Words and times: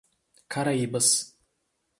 Caraíbas 0.51 1.37